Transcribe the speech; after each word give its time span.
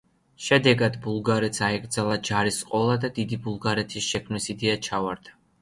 შედეგად 0.43 0.95
ბულგარეთს 1.03 1.61
აეკრძალა 1.67 2.17
ჯარის 2.29 2.59
ყოლა 2.71 2.97
და 3.07 3.13
დიდი 3.21 3.41
ბულგარეთის 3.47 4.11
შექმნის 4.15 4.53
იდეა 4.57 4.79
ჩავარდა. 4.91 5.41